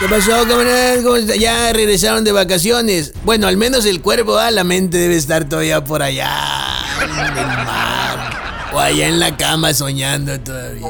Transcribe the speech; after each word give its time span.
¿Qué 0.00 0.08
pasó? 0.08 0.32
¿Cómo 1.02 1.16
está? 1.16 1.36
Ya 1.36 1.70
regresaron 1.74 2.24
de 2.24 2.32
vacaciones. 2.32 3.12
Bueno, 3.22 3.46
al 3.46 3.58
menos 3.58 3.84
el 3.84 4.00
cuerpo, 4.00 4.38
ah, 4.38 4.50
la 4.50 4.64
mente 4.64 4.96
debe 4.96 5.14
estar 5.14 5.46
todavía 5.46 5.84
por 5.84 6.02
allá. 6.02 6.30
En 7.02 7.36
el 7.36 7.46
mar. 7.46 8.70
O 8.72 8.78
allá 8.78 9.08
en 9.08 9.20
la 9.20 9.36
cama 9.36 9.74
soñando 9.74 10.40
todavía. 10.40 10.86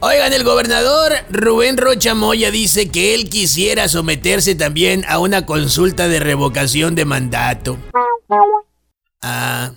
Oigan, 0.00 0.32
el 0.34 0.44
gobernador 0.44 1.12
Rubén 1.30 1.78
Rocha 1.78 2.14
Moya 2.14 2.50
dice 2.50 2.90
que 2.90 3.14
él 3.14 3.30
quisiera 3.30 3.88
someterse 3.88 4.54
también 4.54 5.06
a 5.08 5.20
una 5.20 5.46
consulta 5.46 6.06
de 6.06 6.20
revocación 6.20 6.94
de 6.94 7.06
mandato. 7.06 7.78
Ah. 9.22 9.70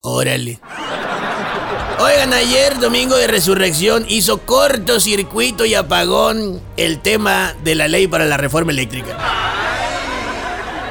Órale. 0.00 0.60
Oigan, 1.98 2.32
ayer, 2.32 2.78
domingo 2.80 3.16
de 3.16 3.28
resurrección, 3.28 4.04
hizo 4.08 4.38
cortocircuito 4.38 5.64
y 5.64 5.74
apagón 5.74 6.60
el 6.76 7.00
tema 7.00 7.54
de 7.62 7.76
la 7.76 7.86
ley 7.86 8.08
para 8.08 8.24
la 8.24 8.36
reforma 8.36 8.72
eléctrica. 8.72 9.16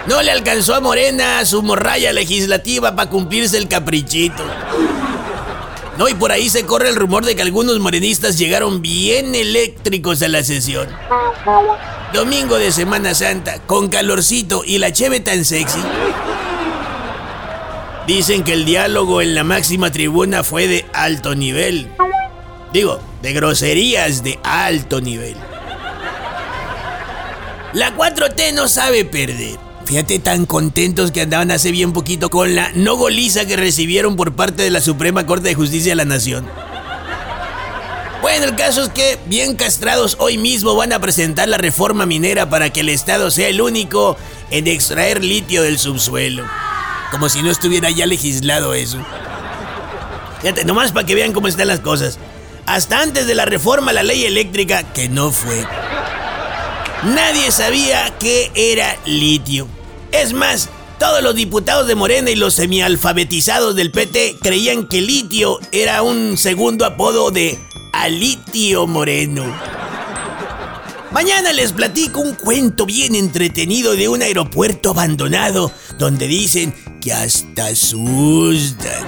No 0.08 0.22
le 0.22 0.32
alcanzó 0.32 0.76
a 0.76 0.80
Morena 0.80 1.46
su 1.46 1.62
morralla 1.62 2.14
legislativa 2.14 2.96
para 2.96 3.10
cumplirse 3.10 3.58
el 3.58 3.68
caprichito. 3.68 4.44
No, 5.98 6.08
y 6.08 6.14
por 6.14 6.32
ahí 6.32 6.50
se 6.50 6.66
corre 6.66 6.90
el 6.90 6.96
rumor 6.96 7.26
de 7.26 7.36
que 7.36 7.42
algunos 7.42 7.80
morenistas 7.80 8.38
llegaron 8.38 8.82
bien 8.82 9.36
eléctricos 9.36 10.22
a 10.24 10.28
la 10.28 10.44
sesión. 10.44 10.88
Domingo 12.14 12.58
de 12.58 12.72
Semana 12.72 13.14
Santa, 13.14 13.60
con 13.60 13.90
calorcito 13.90 14.64
y 14.66 14.78
la 14.78 14.92
cheve 14.92 15.20
tan 15.20 15.46
sexy. 15.46 15.80
Dicen 18.08 18.44
que 18.44 18.52
el 18.54 18.66
diálogo 18.66 19.22
en 19.22 19.34
la 19.34 19.46
máxima 19.46 19.92
tribuna 19.92 20.44
fue 20.44 20.68
de 20.68 20.86
alto 20.94 21.36
nivel. 21.36 21.90
Digo, 22.74 23.00
de 23.22 23.32
groserías 23.32 24.24
de 24.24 24.40
alto 24.44 25.00
nivel. 25.00 25.38
La 27.72 27.96
4T 27.96 28.54
no 28.54 28.68
sabe 28.68 29.06
perder. 29.06 29.58
Fíjate 29.86 30.20
tan 30.20 30.46
contentos 30.46 31.12
que 31.12 31.22
andaban 31.22 31.52
hace 31.52 31.72
bien 31.72 31.94
poquito 31.94 32.30
con 32.30 32.56
la 32.56 32.72
no 32.74 32.96
goliza 32.96 33.46
que 33.46 33.56
recibieron 33.56 34.16
por 34.16 34.36
parte 34.36 34.64
de 34.64 34.70
la 34.70 34.82
Suprema 34.82 35.26
Corte 35.26 35.50
de 35.50 35.56
Justicia 35.56 35.92
de 35.92 35.96
la 35.96 36.06
Nación. 36.06 36.46
Bueno, 38.22 38.46
el 38.46 38.56
caso 38.56 38.84
es 38.84 38.90
que, 38.90 39.18
bien 39.26 39.56
castrados, 39.56 40.18
hoy 40.20 40.38
mismo 40.38 40.76
van 40.76 40.94
a 40.94 41.00
presentar 41.00 41.48
la 41.48 41.58
reforma 41.58 42.06
minera 42.06 42.50
para 42.50 42.70
que 42.70 42.82
el 42.82 42.90
Estado 42.90 43.32
sea 43.32 43.48
el 43.50 43.62
único 43.62 44.18
en 44.50 44.68
extraer 44.68 45.24
litio 45.24 45.64
del 45.64 45.78
subsuelo. 45.78 46.46
Como 47.14 47.30
si 47.30 47.44
no 47.44 47.52
estuviera 47.52 47.92
ya 47.92 48.08
legislado 48.08 48.74
eso. 48.74 48.98
Fíjate, 50.42 50.66
nomás 50.66 50.92
para 50.92 51.06
que 51.06 51.14
vean 51.14 51.32
cómo 51.32 51.48
están 51.48 51.68
las 51.68 51.80
cosas. 51.80 52.18
Hasta 52.66 53.02
antes 53.02 53.28
de 53.28 53.36
la 53.36 53.46
reforma 53.46 53.92
a 53.92 53.94
la 53.94 54.02
ley 54.02 54.26
eléctrica, 54.26 54.82
que 54.94 55.10
no 55.10 55.32
fue. 55.32 55.64
Nadie 57.04 57.52
sabía 57.52 58.12
qué 58.20 58.52
era 58.56 58.98
litio. 59.06 59.68
Es 60.12 60.34
más, 60.34 60.70
todos 60.98 61.22
los 61.22 61.36
diputados 61.36 61.88
de 61.88 61.94
Morena 61.94 62.32
y 62.32 62.36
los 62.36 62.56
semialfabetizados 62.56 63.76
del 63.76 63.92
PT 63.92 64.38
creían 64.42 64.88
que 64.88 65.02
litio 65.02 65.60
era 65.72 66.02
un 66.02 66.36
segundo 66.36 66.84
apodo 66.84 67.30
de 67.30 67.60
Alitio 67.94 68.88
Moreno. 68.88 69.46
Mañana 71.14 71.54
les 71.54 71.72
platico 71.72 72.22
un 72.22 72.34
cuento 72.34 72.88
bien 72.88 73.14
entretenido 73.14 73.96
de 73.96 74.10
un 74.10 74.24
aeropuerto 74.24 74.90
abandonado 74.90 75.72
donde 76.00 76.28
dicen 76.28 76.74
que 77.00 77.14
hasta 77.14 77.68
asustan. 77.68 79.06